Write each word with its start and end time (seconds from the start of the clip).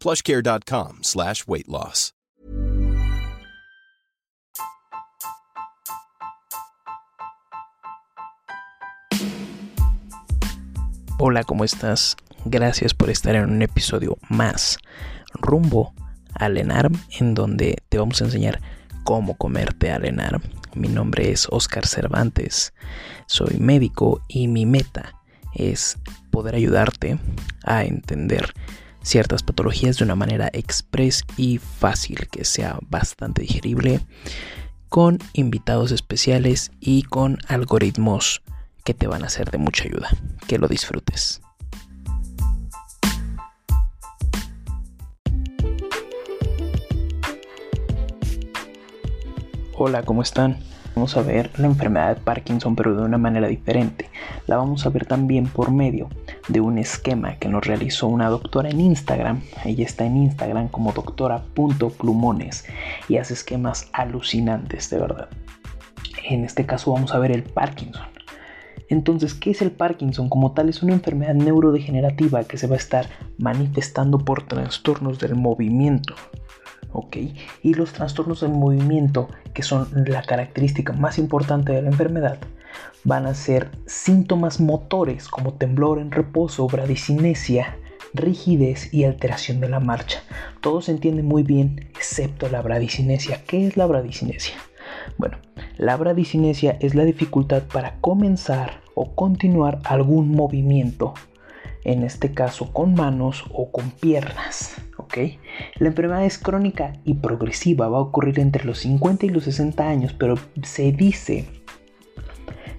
plushcare.com 0.00 0.98
slash 1.02 1.44
weight 1.46 1.68
loss. 1.68 2.12
Hola, 11.18 11.44
¿cómo 11.44 11.64
estás? 11.64 12.14
Gracias 12.44 12.92
por 12.92 13.08
estar 13.08 13.34
en 13.36 13.50
un 13.50 13.62
episodio 13.62 14.18
más 14.28 14.78
rumbo 15.32 15.94
al 16.34 16.58
ENARM, 16.58 16.92
en 17.18 17.32
donde 17.32 17.82
te 17.88 17.96
vamos 17.96 18.20
a 18.20 18.26
enseñar 18.26 18.60
cómo 19.02 19.34
comerte 19.38 19.90
al 19.90 20.04
ENARM. 20.04 20.42
Mi 20.74 20.88
nombre 20.88 21.30
es 21.30 21.48
Oscar 21.50 21.86
Cervantes, 21.86 22.74
soy 23.26 23.56
médico 23.56 24.20
y 24.28 24.46
mi 24.46 24.66
meta 24.66 25.14
es 25.54 25.96
poder 26.30 26.54
ayudarte 26.54 27.18
a 27.64 27.84
entender 27.84 28.52
ciertas 29.06 29.44
patologías 29.44 29.98
de 29.98 30.04
una 30.04 30.16
manera 30.16 30.50
express 30.52 31.24
y 31.36 31.58
fácil, 31.58 32.26
que 32.28 32.44
sea 32.44 32.78
bastante 32.90 33.42
digerible, 33.42 34.00
con 34.88 35.18
invitados 35.32 35.92
especiales 35.92 36.72
y 36.80 37.04
con 37.04 37.38
algoritmos 37.46 38.42
que 38.84 38.94
te 38.94 39.06
van 39.06 39.24
a 39.24 39.28
ser 39.28 39.50
de 39.52 39.58
mucha 39.58 39.84
ayuda. 39.84 40.08
Que 40.48 40.58
lo 40.58 40.66
disfrutes. 40.66 41.40
Hola, 49.78 50.02
¿cómo 50.02 50.22
están? 50.22 50.58
Vamos 50.96 51.16
a 51.16 51.22
ver 51.22 51.50
la 51.58 51.66
enfermedad 51.66 52.16
de 52.16 52.22
Parkinson 52.22 52.74
pero 52.74 52.96
de 52.96 53.02
una 53.02 53.18
manera 53.18 53.46
diferente. 53.46 54.10
La 54.46 54.56
vamos 54.56 54.84
a 54.84 54.88
ver 54.88 55.06
también 55.06 55.46
por 55.46 55.70
medio 55.70 56.08
de 56.48 56.60
un 56.60 56.78
esquema 56.78 57.36
que 57.36 57.48
nos 57.48 57.66
realizó 57.66 58.06
una 58.06 58.28
doctora 58.28 58.70
en 58.70 58.80
Instagram. 58.80 59.42
Ella 59.64 59.84
está 59.84 60.04
en 60.04 60.16
Instagram 60.16 60.68
como 60.68 60.92
doctora.plumones 60.92 62.64
y 63.08 63.16
hace 63.16 63.34
esquemas 63.34 63.88
alucinantes, 63.92 64.90
de 64.90 64.98
verdad. 64.98 65.28
En 66.24 66.44
este 66.44 66.66
caso 66.66 66.92
vamos 66.92 67.14
a 67.14 67.18
ver 67.18 67.32
el 67.32 67.42
Parkinson. 67.42 68.06
Entonces, 68.88 69.34
¿qué 69.34 69.50
es 69.50 69.62
el 69.62 69.72
Parkinson? 69.72 70.28
Como 70.28 70.52
tal, 70.52 70.68
es 70.68 70.82
una 70.82 70.92
enfermedad 70.92 71.34
neurodegenerativa 71.34 72.44
que 72.44 72.56
se 72.56 72.68
va 72.68 72.74
a 72.74 72.78
estar 72.78 73.06
manifestando 73.38 74.18
por 74.18 74.44
trastornos 74.44 75.18
del 75.18 75.34
movimiento. 75.34 76.14
¿ok? 76.92 77.16
Y 77.62 77.74
los 77.74 77.92
trastornos 77.92 78.40
del 78.40 78.52
movimiento, 78.52 79.28
que 79.52 79.62
son 79.62 79.88
la 80.06 80.22
característica 80.22 80.92
más 80.92 81.18
importante 81.18 81.72
de 81.72 81.82
la 81.82 81.88
enfermedad, 81.88 82.38
van 83.04 83.26
a 83.26 83.34
ser 83.34 83.70
síntomas 83.86 84.60
motores 84.60 85.28
como 85.28 85.54
temblor 85.54 85.98
en 85.98 86.10
reposo, 86.10 86.66
bradicinesia, 86.66 87.76
rigidez 88.14 88.92
y 88.92 89.04
alteración 89.04 89.60
de 89.60 89.68
la 89.68 89.80
marcha. 89.80 90.22
Todo 90.60 90.80
se 90.80 90.92
entiende 90.92 91.22
muy 91.22 91.42
bien, 91.42 91.88
excepto 91.94 92.48
la 92.48 92.62
bradicinesia. 92.62 93.42
¿Qué 93.46 93.66
es 93.66 93.76
la 93.76 93.86
bradicinesia? 93.86 94.54
Bueno, 95.18 95.38
la 95.76 95.96
bradicinesia 95.96 96.76
es 96.80 96.94
la 96.94 97.04
dificultad 97.04 97.62
para 97.62 97.96
comenzar 98.00 98.80
o 98.94 99.14
continuar 99.14 99.80
algún 99.84 100.32
movimiento, 100.32 101.14
en 101.84 102.02
este 102.02 102.32
caso 102.32 102.72
con 102.72 102.94
manos 102.94 103.44
o 103.52 103.70
con 103.70 103.90
piernas. 103.90 104.76
¿ok? 104.96 105.18
La 105.76 105.88
enfermedad 105.88 106.24
es 106.24 106.38
crónica 106.38 106.94
y 107.04 107.14
progresiva, 107.14 107.88
va 107.88 107.98
a 107.98 108.02
ocurrir 108.02 108.40
entre 108.40 108.64
los 108.64 108.78
50 108.78 109.26
y 109.26 109.28
los 109.28 109.44
60 109.44 109.88
años, 109.88 110.12
pero 110.12 110.36
se 110.62 110.92
dice 110.92 111.44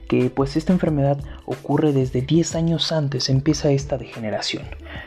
que 0.07 0.29
pues 0.29 0.55
esta 0.55 0.73
enfermedad 0.73 1.19
ocurre 1.45 1.93
desde 1.93 2.21
10 2.21 2.55
años 2.55 2.91
antes, 2.91 3.29
empieza 3.29 3.71
esta 3.71 3.97
degeneración, 3.97 4.63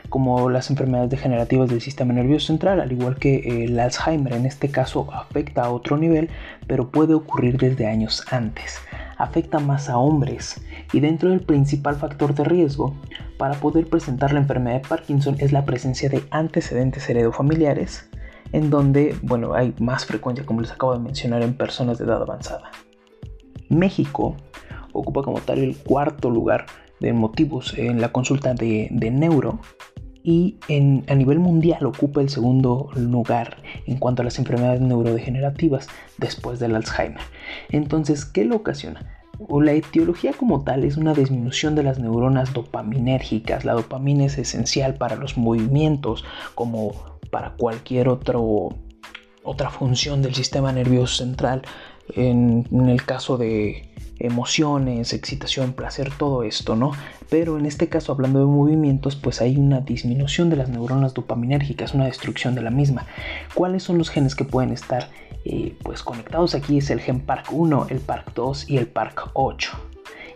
como 0.08 0.50
las 0.50 0.70
enfermedades 0.70 1.10
degenerativas 1.10 1.70
del 1.70 1.80
sistema 1.80 2.12
nervioso 2.12 2.48
central, 2.48 2.80
al 2.80 2.92
igual 2.92 3.16
que 3.16 3.64
el 3.64 3.78
Alzheimer 3.78 4.34
en 4.34 4.46
este 4.46 4.70
caso 4.70 5.08
afecta 5.12 5.62
a 5.62 5.70
otro 5.70 5.96
nivel, 5.96 6.28
pero 6.66 6.90
puede 6.90 7.14
ocurrir 7.14 7.58
desde 7.58 7.86
años 7.86 8.24
antes. 8.30 8.78
Afecta 9.18 9.58
más 9.58 9.88
a 9.88 9.98
hombres 9.98 10.62
y 10.92 11.00
dentro 11.00 11.30
del 11.30 11.40
principal 11.40 11.96
factor 11.96 12.34
de 12.34 12.44
riesgo 12.44 12.94
para 13.38 13.54
poder 13.54 13.86
presentar 13.86 14.32
la 14.32 14.40
enfermedad 14.40 14.82
de 14.82 14.88
Parkinson 14.88 15.36
es 15.38 15.52
la 15.52 15.64
presencia 15.64 16.08
de 16.08 16.22
antecedentes 16.30 17.08
heredofamiliares, 17.08 18.08
en 18.52 18.70
donde, 18.70 19.16
bueno, 19.22 19.54
hay 19.54 19.74
más 19.78 20.04
frecuencia, 20.06 20.44
como 20.44 20.60
les 20.60 20.72
acabo 20.72 20.94
de 20.94 21.00
mencionar, 21.00 21.42
en 21.42 21.54
personas 21.54 21.98
de 21.98 22.04
edad 22.04 22.22
avanzada. 22.22 22.70
México 23.68 24.36
ocupa 24.92 25.22
como 25.22 25.40
tal 25.40 25.58
el 25.58 25.76
cuarto 25.76 26.30
lugar 26.30 26.66
de 27.00 27.12
motivos 27.12 27.74
en 27.76 28.00
la 28.00 28.12
consulta 28.12 28.54
de, 28.54 28.88
neuro 28.90 29.60
y 30.22 30.56
a 31.08 31.14
nivel 31.14 31.38
mundial 31.38 31.86
ocupa 31.86 32.20
el 32.20 32.28
segundo 32.28 32.90
lugar 32.94 33.62
en 33.86 33.96
cuanto 33.96 34.20
a 34.22 34.24
las 34.26 34.38
enfermedades 34.38 34.82
neurodegenerativas 34.82 35.88
después 36.18 36.60
del 36.60 36.76
Alzheimer. 36.76 37.22
Entonces, 37.70 38.26
¿qué 38.26 38.44
lo 38.44 38.56
ocasiona? 38.56 39.20
la 39.62 39.72
etiología 39.72 40.32
como 40.32 40.62
tal 40.64 40.84
es 40.84 40.96
una 40.96 41.14
disminución 41.14 41.74
de 41.74 41.82
las 41.82 41.98
neuronas 41.98 42.52
dopaminérgicas. 42.52 43.64
La 43.64 43.72
dopamina 43.72 44.26
es 44.26 44.38
esencial 44.38 44.94
para 44.94 45.16
los 45.16 45.38
movimientos 45.38 46.24
como 46.54 46.92
para 47.30 47.54
cualquier 47.56 48.08
otro, 48.08 48.76
otra 49.42 49.70
función 49.70 50.22
del 50.22 50.34
sistema 50.34 50.72
nervioso 50.72 51.24
central. 51.24 51.62
En 52.16 52.66
el 52.88 53.04
caso 53.04 53.38
de 53.38 53.90
emociones, 54.20 55.12
excitación, 55.12 55.72
placer, 55.72 56.10
todo 56.16 56.44
esto, 56.44 56.76
¿no? 56.76 56.92
Pero 57.28 57.58
en 57.58 57.66
este 57.66 57.88
caso, 57.88 58.12
hablando 58.12 58.38
de 58.38 58.44
movimientos, 58.44 59.16
pues 59.16 59.40
hay 59.40 59.56
una 59.56 59.80
disminución 59.80 60.50
de 60.50 60.56
las 60.56 60.68
neuronas 60.68 61.14
dopaminérgicas, 61.14 61.94
una 61.94 62.04
destrucción 62.04 62.54
de 62.54 62.62
la 62.62 62.70
misma. 62.70 63.06
¿Cuáles 63.54 63.82
son 63.82 63.98
los 63.98 64.10
genes 64.10 64.34
que 64.34 64.44
pueden 64.44 64.72
estar 64.72 65.08
eh, 65.44 65.74
pues 65.82 66.02
conectados 66.02 66.54
aquí? 66.54 66.78
Es 66.78 66.90
el 66.90 67.00
gen 67.00 67.26
PARC1, 67.26 67.90
el 67.90 68.06
PARC2 68.06 68.68
y 68.68 68.76
el 68.76 68.92
PARC8 68.92 69.70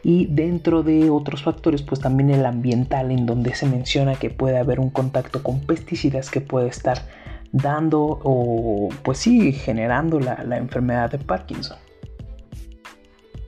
y 0.06 0.26
dentro 0.26 0.82
de 0.82 1.08
otros 1.08 1.42
factores 1.42 1.80
pues 1.80 1.98
también 1.98 2.28
el 2.28 2.44
ambiental 2.44 3.10
en 3.10 3.24
donde 3.24 3.54
se 3.54 3.64
menciona 3.64 4.16
que 4.16 4.28
puede 4.28 4.58
haber 4.58 4.78
un 4.78 4.90
contacto 4.90 5.42
con 5.42 5.60
pesticidas 5.60 6.30
que 6.30 6.42
puede 6.42 6.68
estar 6.68 7.08
dando 7.54 8.20
o 8.22 8.90
pues 9.02 9.18
sí 9.18 9.52
generando 9.52 10.20
la 10.20 10.56
enfermedad 10.56 11.10
de 11.10 11.18
Parkinson. 11.18 11.78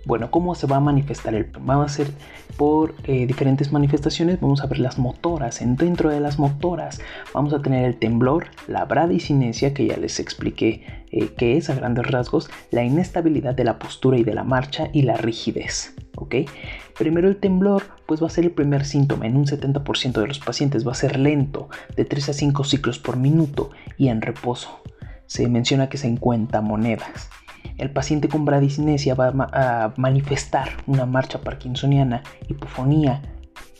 Bueno, 0.07 0.31
¿cómo 0.31 0.55
se 0.55 0.69
va 0.69 0.77
a 0.77 0.81
manifestar 0.81 1.35
el 1.35 1.51
Va 1.69 1.85
a 1.85 1.89
ser 1.89 2.07
por 2.57 2.95
eh, 3.05 3.27
diferentes 3.27 3.73
manifestaciones. 3.73 4.41
Vamos 4.41 4.63
a 4.63 4.67
ver 4.67 4.79
las 4.79 4.99
motoras. 4.99 5.61
En, 5.61 5.77
dentro 5.77 6.11
de 6.11 6.21
las 6.21 6.39
motoras 6.39 7.01
vamos 7.35 7.53
a 7.53 7.61
tener 7.61 7.85
el 7.85 7.97
temblor, 7.97 8.47
la 8.67 8.85
bradicinesia, 8.85 9.75
que 9.75 9.87
ya 9.87 9.97
les 9.97 10.21
expliqué 10.21 11.05
eh, 11.11 11.29
qué 11.37 11.57
es 11.57 11.71
a 11.71 11.75
grandes 11.75 12.07
rasgos, 12.07 12.51
la 12.71 12.85
inestabilidad 12.85 13.55
de 13.55 13.65
la 13.65 13.79
postura 13.79 14.19
y 14.19 14.25
de 14.25 14.35
la 14.35 14.45
marcha 14.45 14.89
y 14.93 15.03
la 15.03 15.17
rigidez. 15.17 15.95
Primero 16.99 17.29
el 17.29 17.37
temblor, 17.37 17.83
pues 18.07 18.23
va 18.23 18.27
a 18.27 18.31
ser 18.31 18.45
el 18.45 18.51
primer 18.51 18.85
síntoma. 18.85 19.27
En 19.27 19.37
un 19.37 19.47
70% 19.47 20.21
de 20.21 20.27
los 20.27 20.39
pacientes 20.39 20.87
va 20.87 20.93
a 20.93 20.97
ser 20.97 21.19
lento, 21.19 21.69
de 21.97 22.05
3 22.05 22.31
a 22.31 22.33
5 22.33 22.65
ciclos 22.65 22.99
por 22.99 23.17
minuto 23.17 23.71
y 23.97 24.09
en 24.09 24.23
reposo. 24.23 24.81
Se 25.27 25.49
menciona 25.49 25.89
que 25.89 25.99
se 25.99 26.07
encuentra 26.07 26.61
monedas 26.61 27.29
el 27.79 27.91
paciente 27.91 28.29
con 28.29 28.45
bradicinesia 28.45 29.15
va 29.15 29.29
a 29.53 29.93
manifestar 29.97 30.69
una 30.87 31.07
marcha 31.07 31.41
parkinsoniana, 31.41 32.23
hipofonía 32.49 33.23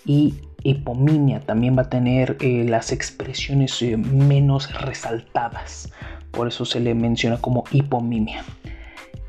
y 0.05 0.35
hipominia. 0.63 1.41
También 1.41 1.77
va 1.77 1.83
a 1.83 1.91
tener 1.91 2.37
eh, 2.41 2.65
las 2.69 2.93
expresiones 2.93 3.81
eh, 3.83 3.97
menos 3.97 4.73
resaltadas. 4.81 5.93
Por 6.31 6.49
eso 6.49 6.65
se 6.65 6.81
le 6.81 6.95
menciona 6.95 7.39
como 7.39 7.65
hipomimia. 7.71 8.45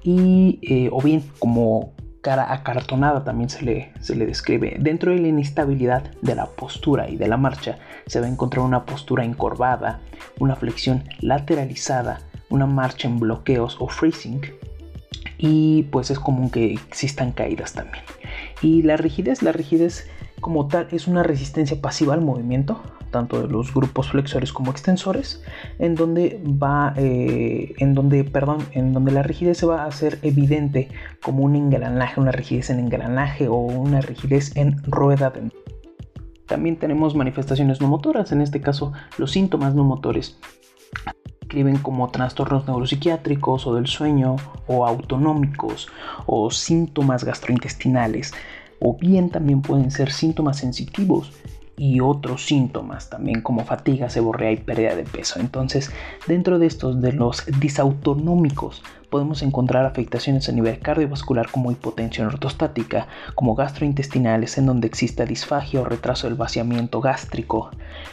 Y, 0.03 0.59
eh, 0.61 0.89
o 0.91 1.01
bien 1.01 1.23
como 1.39 1.93
cara 2.21 2.51
acartonada 2.51 3.23
también 3.23 3.49
se 3.49 3.63
le, 3.63 3.93
se 3.99 4.15
le 4.15 4.25
describe. 4.25 4.77
Dentro 4.79 5.11
de 5.11 5.19
la 5.19 5.27
inestabilidad 5.27 6.11
de 6.21 6.35
la 6.35 6.45
postura 6.47 7.09
y 7.09 7.15
de 7.15 7.27
la 7.27 7.37
marcha 7.37 7.77
se 8.05 8.19
va 8.19 8.25
a 8.25 8.29
encontrar 8.29 8.65
una 8.65 8.85
postura 8.85 9.23
encorvada, 9.23 9.99
una 10.39 10.55
flexión 10.55 11.03
lateralizada, 11.19 12.19
una 12.49 12.65
marcha 12.65 13.07
en 13.07 13.19
bloqueos 13.19 13.77
o 13.79 13.87
freezing 13.87 14.41
y 15.37 15.83
pues 15.83 16.11
es 16.11 16.19
común 16.19 16.49
que 16.49 16.73
existan 16.73 17.31
caídas 17.31 17.73
también. 17.73 18.03
Y 18.62 18.81
la 18.81 18.98
rigidez, 18.98 19.44
la 19.44 19.51
rigidez 19.51 20.09
como 20.39 20.68
tal 20.68 20.88
es 20.92 21.07
una 21.07 21.24
resistencia 21.24 21.80
pasiva 21.81 22.13
al 22.13 22.21
movimiento, 22.21 22.81
tanto 23.12 23.42
de 23.42 23.48
los 23.48 23.74
grupos 23.74 24.09
flexores 24.09 24.51
como 24.54 24.71
extensores, 24.71 25.44
en 25.80 25.95
donde 25.95 26.42
va, 26.45 26.94
eh, 26.98 27.74
en 27.77 27.94
donde, 27.94 28.24
perdón, 28.24 28.59
en 28.71 28.94
donde 28.94 29.12
la 29.12 29.24
rigidez 29.24 29.57
se 29.57 29.65
va 29.65 29.83
a 29.83 29.88
hacer 29.88 30.19
evidente 30.21 30.89
como 31.21 31.44
un 31.44 31.56
engranaje, 31.56 32.19
una 32.19 32.31
rigidez 32.31 32.69
en 32.69 32.80
engranaje 32.80 33.48
o 33.48 33.56
una 33.56 34.01
rigidez 34.01 34.56
en 34.56 34.81
rueda 34.83 35.30
de 35.30 35.50
también 36.48 36.77
tenemos 36.77 37.13
manifestaciones 37.13 37.81
no 37.81 37.88
motoras, 37.88 38.31
en 38.31 38.39
este 38.42 38.62
caso 38.62 38.94
los 39.18 39.31
síntomas 39.31 39.75
no 39.75 39.83
motores 39.83 40.39
como 41.81 42.09
trastornos 42.09 42.67
neuropsiquiátricos 42.67 43.67
o 43.67 43.75
del 43.75 43.88
sueño 43.88 44.35
o 44.67 44.85
autonómicos 44.85 45.88
o 46.25 46.51
síntomas 46.51 47.23
gastrointestinales 47.23 48.33
o 48.79 48.97
bien 48.97 49.29
también 49.29 49.61
pueden 49.61 49.91
ser 49.91 50.11
síntomas 50.11 50.57
sensitivos 50.57 51.31
y 51.77 51.99
otros 51.99 52.45
síntomas 52.45 53.09
también 53.09 53.41
como 53.41 53.63
fatiga, 53.63 54.09
seborrea 54.09 54.51
y 54.51 54.57
pérdida 54.57 54.95
de 54.95 55.03
peso. 55.03 55.39
Entonces, 55.39 55.91
dentro 56.27 56.57
de 56.57 56.65
estos 56.65 57.01
de 57.01 57.13
los 57.13 57.45
disautonómicos 57.59 58.83
podemos 59.09 59.42
encontrar 59.42 59.86
afectaciones 59.86 60.50
a 60.50 60.51
nivel 60.51 60.80
cardiovascular 60.80 61.50
como 61.50 61.71
hipotensión 61.71 62.27
ortostática, 62.27 63.07
como 63.36 63.56
gastrointestinales 63.56 64.57
en 64.57 64.65
donde 64.65 64.88
exista 64.88 65.25
disfagia 65.25 65.81
o 65.81 65.86
retraso 65.86 66.27
del 66.27 66.36
vaciamiento 66.36 67.01
gástrico, 67.01 67.71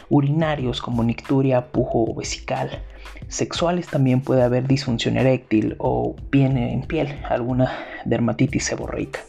urinarios 0.09 0.81
como 0.81 1.03
nicturia, 1.03 1.67
pujo 1.67 2.05
o 2.05 2.15
vesical, 2.15 2.69
sexuales 3.27 3.87
también 3.87 4.21
puede 4.21 4.43
haber 4.43 4.67
disfunción 4.67 5.17
eréctil 5.17 5.75
o 5.79 6.15
bien 6.31 6.57
en 6.57 6.81
piel 6.83 7.19
alguna 7.29 7.71
dermatitis 8.05 8.65
seborreica. 8.65 9.19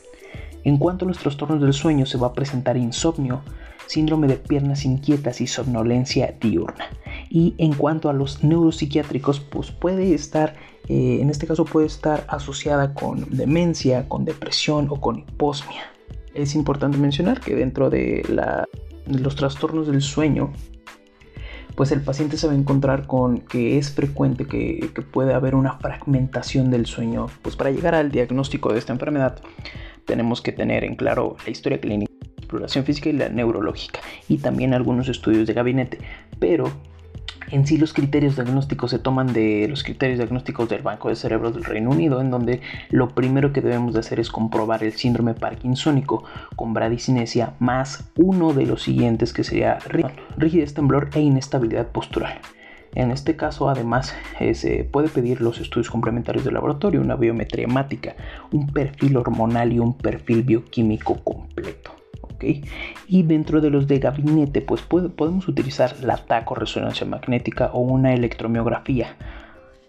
En 0.64 0.78
cuanto 0.78 1.04
a 1.04 1.08
los 1.08 1.18
trastornos 1.18 1.60
del 1.60 1.72
sueño 1.72 2.06
se 2.06 2.18
va 2.18 2.28
a 2.28 2.32
presentar 2.32 2.76
insomnio, 2.76 3.42
síndrome 3.86 4.26
de 4.26 4.36
piernas 4.36 4.84
inquietas 4.84 5.40
y 5.40 5.46
somnolencia 5.46 6.34
diurna. 6.40 6.86
Y 7.30 7.54
en 7.58 7.72
cuanto 7.74 8.08
a 8.08 8.12
los 8.12 8.44
neuropsiquiátricos, 8.44 9.40
pues 9.40 9.70
puede 9.70 10.14
estar, 10.14 10.54
eh, 10.88 11.18
en 11.20 11.30
este 11.30 11.46
caso 11.46 11.64
puede 11.64 11.86
estar 11.86 12.24
asociada 12.28 12.94
con 12.94 13.26
demencia, 13.30 14.08
con 14.08 14.24
depresión 14.24 14.88
o 14.90 15.00
con 15.00 15.20
hiposmia. 15.20 15.82
Es 16.34 16.54
importante 16.54 16.98
mencionar 16.98 17.40
que 17.40 17.54
dentro 17.54 17.88
de, 17.90 18.22
los 19.06 19.36
trastornos 19.36 19.86
del 19.86 20.02
sueño, 20.02 20.52
pues 21.74 21.92
el 21.92 22.00
paciente 22.00 22.36
se 22.36 22.46
va 22.46 22.52
a 22.52 22.56
encontrar 22.56 23.06
con 23.06 23.38
que 23.38 23.78
es 23.78 23.90
frecuente 23.90 24.46
que, 24.46 24.90
que 24.94 25.02
puede 25.02 25.34
haber 25.34 25.54
una 25.54 25.78
fragmentación 25.78 26.70
del 26.70 26.86
sueño. 26.86 27.26
Pues 27.42 27.56
para 27.56 27.70
llegar 27.70 27.94
al 27.94 28.10
diagnóstico 28.10 28.72
de 28.72 28.78
esta 28.78 28.92
enfermedad 28.92 29.40
tenemos 30.04 30.40
que 30.40 30.52
tener 30.52 30.84
en 30.84 30.96
claro 30.96 31.36
la 31.44 31.50
historia 31.50 31.80
clínica 31.80 32.15
exploración 32.46 32.84
física 32.84 33.08
y 33.08 33.12
la 33.12 33.28
neurológica 33.28 34.00
y 34.28 34.38
también 34.38 34.72
algunos 34.72 35.08
estudios 35.08 35.46
de 35.46 35.52
gabinete, 35.52 35.98
pero 36.38 36.70
en 37.50 37.66
sí 37.66 37.78
los 37.78 37.92
criterios 37.92 38.34
diagnósticos 38.36 38.90
se 38.90 38.98
toman 38.98 39.32
de 39.32 39.66
los 39.68 39.84
criterios 39.84 40.18
diagnósticos 40.18 40.68
del 40.68 40.82
Banco 40.82 41.08
de 41.08 41.16
Cerebros 41.16 41.54
del 41.54 41.64
Reino 41.64 41.90
Unido, 41.90 42.20
en 42.20 42.30
donde 42.30 42.60
lo 42.90 43.10
primero 43.10 43.52
que 43.52 43.60
debemos 43.60 43.94
de 43.94 44.00
hacer 44.00 44.18
es 44.18 44.30
comprobar 44.30 44.82
el 44.82 44.92
síndrome 44.92 45.34
parkinsónico 45.34 46.24
con 46.56 46.74
bradicinesia 46.74 47.54
más 47.58 48.10
uno 48.16 48.52
de 48.52 48.66
los 48.66 48.82
siguientes 48.82 49.32
que 49.32 49.44
sería 49.44 49.78
rigidez, 50.36 50.74
temblor 50.74 51.10
e 51.14 51.20
inestabilidad 51.20 51.88
postural. 51.88 52.40
En 52.96 53.10
este 53.10 53.36
caso, 53.36 53.68
además, 53.68 54.14
eh, 54.40 54.54
se 54.54 54.82
puede 54.84 55.08
pedir 55.08 55.42
los 55.42 55.60
estudios 55.60 55.90
complementarios 55.90 56.44
de 56.44 56.52
laboratorio, 56.52 57.02
una 57.02 57.14
biometría 57.14 57.66
hemática, 57.66 58.16
un 58.52 58.68
perfil 58.68 59.18
hormonal 59.18 59.72
y 59.72 59.78
un 59.78 59.98
perfil 59.98 60.42
bioquímico 60.42 61.22
completo. 61.22 62.05
Y 63.06 63.22
dentro 63.22 63.60
de 63.60 63.70
los 63.70 63.86
de 63.86 63.98
gabinete, 63.98 64.60
pues 64.60 64.82
podemos 64.82 65.48
utilizar 65.48 65.96
la 66.02 66.16
taco 66.16 66.54
resonancia 66.54 67.06
magnética 67.06 67.70
o 67.72 67.80
una 67.80 68.14
electromiografía. 68.14 69.16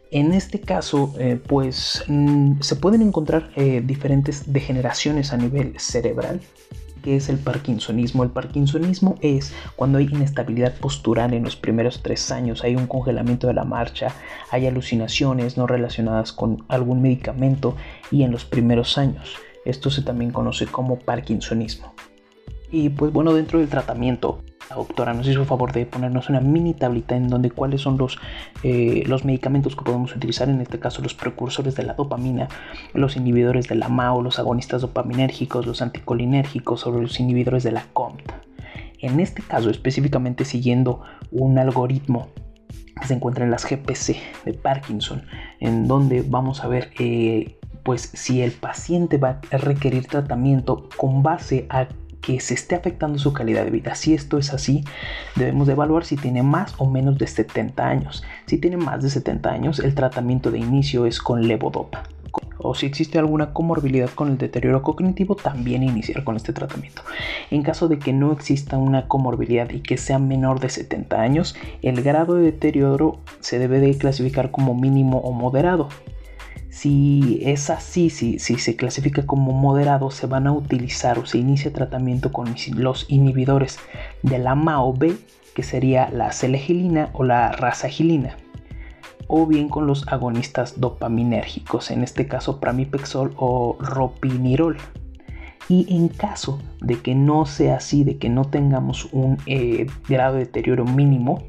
En 0.09 0.33
este 0.33 0.61
caso, 0.61 1.13
eh, 1.19 1.37
pues 1.47 2.03
mm, 2.07 2.61
se 2.61 2.77
pueden 2.77 3.01
encontrar 3.01 3.49
eh, 3.55 3.81
diferentes 3.85 4.53
degeneraciones 4.53 5.33
a 5.33 5.37
nivel 5.37 5.77
cerebral. 5.79 6.39
¿Qué 7.03 7.17
es 7.17 7.29
el 7.29 7.37
parkinsonismo? 7.37 8.23
El 8.23 8.29
parkinsonismo 8.29 9.15
es 9.21 9.53
cuando 9.75 9.97
hay 9.97 10.05
inestabilidad 10.05 10.73
postural 10.75 11.33
en 11.33 11.43
los 11.43 11.55
primeros 11.55 12.01
tres 12.01 12.31
años, 12.31 12.63
hay 12.63 12.75
un 12.75 12.87
congelamiento 12.87 13.47
de 13.47 13.53
la 13.53 13.65
marcha, 13.65 14.13
hay 14.49 14.65
alucinaciones 14.65 15.57
no 15.57 15.67
relacionadas 15.67 16.31
con 16.31 16.63
algún 16.69 17.01
medicamento 17.01 17.75
y 18.09 18.23
en 18.23 18.31
los 18.31 18.45
primeros 18.45 18.97
años. 18.97 19.35
Esto 19.65 19.89
se 19.89 20.01
también 20.01 20.31
conoce 20.31 20.65
como 20.65 20.99
parkinsonismo. 20.99 21.93
Y 22.71 22.89
pues 22.89 23.13
bueno, 23.13 23.33
dentro 23.33 23.59
del 23.59 23.69
tratamiento, 23.69 24.41
la 24.69 24.75
doctora 24.75 25.13
nos 25.13 25.27
hizo 25.27 25.39
el 25.39 25.45
favor 25.45 25.71
de 25.71 25.85
ponernos 25.85 26.29
una 26.29 26.41
mini 26.41 26.73
tablita 26.73 27.15
en 27.15 27.29
donde 27.29 27.49
cuáles 27.49 27.81
son 27.81 27.97
los, 27.97 28.19
eh, 28.63 29.03
los 29.07 29.23
medicamentos 29.23 29.75
que 29.75 29.83
podemos 29.83 30.13
utilizar, 30.13 30.49
en 30.49 30.59
este 30.59 30.79
caso 30.79 31.01
los 31.01 31.13
precursores 31.13 31.75
de 31.75 31.83
la 31.83 31.93
dopamina, 31.93 32.49
los 32.93 33.15
inhibidores 33.15 33.69
de 33.69 33.75
la 33.75 33.87
MAO, 33.87 34.21
los 34.21 34.39
agonistas 34.39 34.81
dopaminérgicos, 34.81 35.65
los 35.65 35.81
anticolinérgicos 35.81 36.85
o 36.85 36.91
los 36.91 37.19
inhibidores 37.19 37.63
de 37.63 37.71
la 37.71 37.85
COMT. 37.93 38.31
En 38.99 39.19
este 39.19 39.41
caso, 39.41 39.69
específicamente 39.69 40.43
siguiendo 40.43 41.01
un 41.31 41.57
algoritmo 41.59 42.27
que 42.99 43.07
se 43.07 43.13
encuentra 43.13 43.45
en 43.45 43.51
las 43.51 43.63
GPC 43.69 44.17
de 44.43 44.53
Parkinson, 44.53 45.23
en 45.59 45.87
donde 45.87 46.23
vamos 46.27 46.63
a 46.63 46.67
ver 46.67 46.89
eh, 46.99 47.57
pues 47.83 48.01
si 48.13 48.41
el 48.41 48.51
paciente 48.51 49.17
va 49.17 49.39
a 49.51 49.57
requerir 49.57 50.07
tratamiento 50.07 50.89
con 50.97 51.23
base 51.23 51.67
a 51.69 51.87
que 52.27 52.41
se 52.41 52.55
esté 52.55 52.75
afectando 52.75 53.17
su 53.17 53.31
calidad 53.31 53.63
de 53.63 53.71
vida. 53.71 53.95
Si 53.95 54.13
esto 54.13 54.37
es 54.37 54.53
así, 54.53 54.83
debemos 55.37 55.65
de 55.65 55.73
evaluar 55.73 56.03
si 56.03 56.17
tiene 56.17 56.43
más 56.43 56.73
o 56.77 56.89
menos 56.89 57.17
de 57.17 57.25
70 57.25 57.87
años. 57.87 58.21
Si 58.47 58.57
tiene 58.57 58.75
más 58.75 59.01
de 59.01 59.09
70 59.09 59.49
años, 59.49 59.79
el 59.79 59.95
tratamiento 59.95 60.51
de 60.51 60.59
inicio 60.59 61.05
es 61.05 61.21
con 61.21 61.47
levodopa. 61.47 62.03
O 62.57 62.75
si 62.75 62.85
existe 62.85 63.17
alguna 63.17 63.53
comorbilidad 63.53 64.09
con 64.09 64.27
el 64.27 64.37
deterioro 64.37 64.81
cognitivo, 64.81 65.37
también 65.37 65.83
iniciar 65.83 66.25
con 66.25 66.35
este 66.35 66.51
tratamiento. 66.51 67.01
En 67.49 67.63
caso 67.63 67.87
de 67.87 67.97
que 67.97 68.11
no 68.11 68.33
exista 68.33 68.77
una 68.77 69.07
comorbilidad 69.07 69.69
y 69.69 69.79
que 69.79 69.95
sea 69.95 70.19
menor 70.19 70.59
de 70.59 70.67
70 70.67 71.21
años, 71.21 71.55
el 71.81 72.03
grado 72.03 72.35
de 72.35 72.41
deterioro 72.41 73.19
se 73.39 73.57
debe 73.57 73.79
de 73.79 73.97
clasificar 73.97 74.51
como 74.51 74.75
mínimo 74.75 75.19
o 75.19 75.31
moderado. 75.31 75.87
Si 76.77 77.39
es 77.41 77.71
así, 77.71 78.11
si, 78.11 78.37
se 78.37 78.75
clasifica 78.75 79.25
como 79.25 79.51
moderado, 79.51 80.11
se 80.11 80.27
van 80.27 80.45
a 80.45 80.51
utilizar 80.51 81.17
o 81.17 81.25
se 81.25 81.39
inicia 81.39 81.73
tratamiento 81.73 82.31
con 82.31 82.53
los 82.75 83.07
inhibidores 83.09 83.79
de 84.21 84.37
la 84.37 84.53
MAO-B, 84.53 85.17
que 85.55 85.63
sería 85.63 86.07
la 86.11 86.31
selegilina 86.31 87.09
o 87.13 87.23
la 87.23 87.51
rasagilina, 87.51 88.37
o 89.25 89.47
bien 89.47 89.69
con 89.69 89.87
los 89.87 90.07
agonistas 90.07 90.79
dopaminérgicos, 90.79 91.89
en 91.89 92.03
este 92.03 92.27
caso 92.27 92.59
pramipexol 92.59 93.33
o 93.37 93.75
ropinirol. 93.79 94.77
Y 95.69 95.95
en 95.95 96.09
caso 96.09 96.59
de 96.79 97.01
que 97.01 97.15
no 97.15 97.47
sea 97.47 97.77
así, 97.77 98.03
de 98.03 98.19
que 98.19 98.29
no 98.29 98.45
tengamos 98.45 99.09
un 99.13 99.39
eh, 99.47 99.87
grado 100.07 100.35
de 100.35 100.41
deterioro 100.41 100.85
mínimo, 100.85 101.41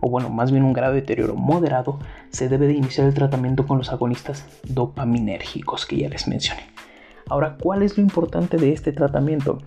o 0.00 0.08
bueno, 0.08 0.30
más 0.30 0.50
bien 0.50 0.64
un 0.64 0.72
grado 0.72 0.94
de 0.94 1.00
deterioro 1.00 1.34
moderado, 1.34 1.98
se 2.30 2.48
debe 2.48 2.66
de 2.66 2.74
iniciar 2.74 3.06
el 3.06 3.14
tratamiento 3.14 3.66
con 3.66 3.78
los 3.78 3.90
agonistas 3.90 4.46
dopaminérgicos 4.64 5.86
que 5.86 5.98
ya 5.98 6.08
les 6.08 6.28
mencioné. 6.28 6.62
Ahora, 7.28 7.56
¿cuál 7.60 7.82
es 7.82 7.96
lo 7.96 8.02
importante 8.02 8.56
de 8.56 8.72
este 8.72 8.92
tratamiento? 8.92 9.58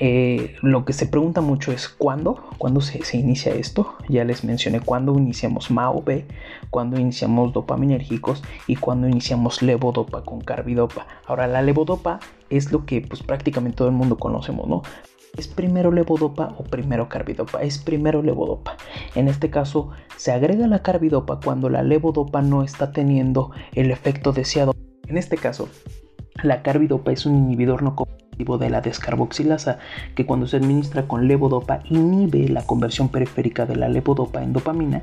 Eh, 0.00 0.56
lo 0.62 0.84
que 0.84 0.92
se 0.92 1.06
pregunta 1.06 1.40
mucho 1.40 1.70
es 1.70 1.88
cuándo, 1.88 2.44
cuándo 2.58 2.80
se, 2.80 3.16
inicia 3.16 3.52
esto. 3.54 3.94
Ya 4.08 4.24
les 4.24 4.44
mencioné 4.44 4.80
cuándo 4.80 5.16
iniciamos 5.16 5.70
MAO-B, 5.70 6.26
cuándo 6.70 6.98
iniciamos 6.98 7.52
dopaminérgicos 7.52 8.42
y 8.66 8.76
cuándo 8.76 9.08
iniciamos 9.08 9.62
levodopa 9.62 10.22
con 10.24 10.40
carbidopa. 10.40 11.06
Ahora, 11.26 11.46
la 11.46 11.62
levodopa 11.62 12.20
es 12.50 12.72
lo 12.72 12.84
que 12.86 13.00
pues 13.02 13.22
prácticamente 13.22 13.76
todo 13.76 13.88
el 13.88 13.94
mundo 13.94 14.16
conocemos, 14.16 14.68
¿no? 14.68 14.82
¿Es 15.36 15.48
primero 15.48 15.90
levodopa 15.90 16.54
o 16.58 16.62
primero 16.62 17.08
carbidopa? 17.08 17.62
Es 17.62 17.78
primero 17.78 18.22
levodopa. 18.22 18.76
En 19.16 19.26
este 19.26 19.50
caso, 19.50 19.90
se 20.16 20.30
agrega 20.30 20.68
la 20.68 20.82
carbidopa 20.82 21.40
cuando 21.44 21.68
la 21.68 21.82
levodopa 21.82 22.40
no 22.40 22.62
está 22.62 22.92
teniendo 22.92 23.50
el 23.72 23.90
efecto 23.90 24.32
deseado. 24.32 24.74
En 25.08 25.18
este 25.18 25.36
caso, 25.36 25.68
la 26.42 26.62
carbidopa 26.62 27.10
es 27.10 27.26
un 27.26 27.36
inhibidor 27.36 27.82
no 27.82 27.96
competitivo 27.96 28.58
de 28.58 28.70
la 28.70 28.80
descarboxilasa 28.80 29.78
que 30.14 30.24
cuando 30.24 30.46
se 30.46 30.58
administra 30.58 31.08
con 31.08 31.26
levodopa 31.26 31.80
inhibe 31.90 32.48
la 32.48 32.64
conversión 32.64 33.08
periférica 33.08 33.66
de 33.66 33.74
la 33.74 33.88
levodopa 33.88 34.42
en 34.42 34.52
dopamina. 34.52 35.02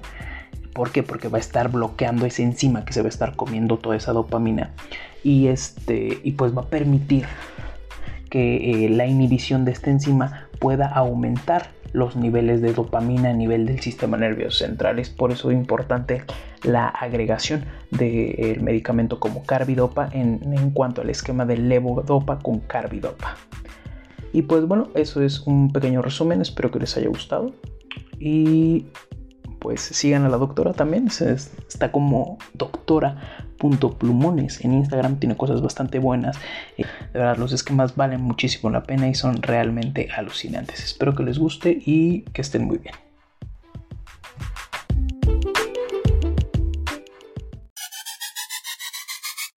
¿Por 0.73 0.91
qué? 0.91 1.03
Porque 1.03 1.27
va 1.27 1.37
a 1.37 1.41
estar 1.41 1.69
bloqueando 1.69 2.25
esa 2.25 2.43
enzima 2.43 2.85
que 2.85 2.93
se 2.93 3.01
va 3.01 3.07
a 3.07 3.09
estar 3.09 3.35
comiendo 3.35 3.77
toda 3.77 3.97
esa 3.97 4.13
dopamina 4.13 4.71
y 5.23 5.47
este 5.47 6.19
y 6.23 6.31
pues 6.31 6.55
va 6.55 6.61
a 6.61 6.67
permitir 6.67 7.25
que 8.31 8.85
eh, 8.85 8.89
la 8.89 9.05
inhibición 9.05 9.65
de 9.65 9.71
esta 9.71 9.91
enzima 9.91 10.47
pueda 10.59 10.87
aumentar 10.87 11.69
los 11.93 12.15
niveles 12.15 12.61
de 12.61 12.73
dopamina 12.73 13.29
a 13.29 13.33
nivel 13.33 13.65
del 13.67 13.81
sistema 13.81 14.17
nervioso 14.17 14.65
central. 14.65 14.97
Es 14.97 15.09
por 15.09 15.31
eso 15.31 15.51
importante 15.51 16.23
la 16.63 16.87
agregación 16.87 17.65
del 17.91 18.61
medicamento 18.61 19.19
como 19.19 19.43
carbidopa 19.43 20.09
en, 20.13 20.39
en 20.53 20.71
cuanto 20.71 21.01
al 21.01 21.09
esquema 21.09 21.45
de 21.45 21.57
levodopa 21.57 22.39
con 22.39 22.61
carbidopa. 22.61 23.35
Y 24.33 24.43
pues 24.43 24.65
bueno, 24.65 24.87
eso 24.95 25.21
es 25.21 25.41
un 25.41 25.73
pequeño 25.73 26.01
resumen, 26.01 26.41
espero 26.41 26.71
que 26.71 26.79
les 26.79 26.95
haya 26.95 27.09
gustado. 27.09 27.53
Y 28.17 28.87
pues 29.61 29.81
sigan 29.81 30.25
a 30.25 30.29
la 30.29 30.37
doctora 30.37 30.73
también, 30.73 31.07
está 31.07 31.91
como 31.91 32.39
doctora.plumones 33.61 34.63
en 34.63 34.73
Instagram, 34.73 35.19
tiene 35.19 35.37
cosas 35.37 35.61
bastante 35.61 35.99
buenas. 35.99 36.37
Eh, 36.77 36.85
de 37.13 37.19
verdad, 37.19 37.37
los 37.37 37.51
esquemas 37.51 37.95
valen 37.95 38.21
muchísimo 38.21 38.69
la 38.69 38.83
pena 38.83 39.07
y 39.07 39.15
son 39.15 39.41
realmente 39.41 40.09
alucinantes. 40.15 40.83
Espero 40.83 41.15
que 41.15 41.23
les 41.23 41.37
guste 41.37 41.81
y 41.85 42.21
que 42.33 42.41
estén 42.41 42.65
muy 42.65 42.77
bien. 42.77 42.95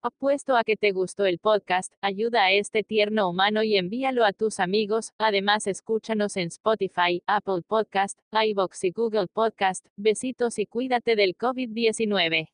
Apuesto 0.07 0.55
a 0.55 0.65
que 0.65 0.77
te 0.77 0.93
gustó 0.93 1.25
el 1.25 1.39
podcast, 1.39 1.95
ayuda 2.03 2.45
a 2.45 2.53
este 2.53 2.83
tierno 2.83 3.31
humano 3.31 3.63
y 3.63 3.79
envíalo 3.79 4.27
a 4.27 4.35
tus 4.35 4.61
amigos. 4.61 5.15
Además, 5.17 5.67
escúchanos 5.67 6.37
en 6.37 6.49
Spotify, 6.49 7.23
Apple 7.27 7.63
Podcast, 7.67 8.19
iBox 8.31 8.85
y 8.85 8.91
Google 8.91 9.29
Podcast. 9.33 9.87
Besitos 9.97 10.59
y 10.59 10.67
cuídate 10.67 11.17
del 11.17 11.35
COVID-19. 11.39 12.54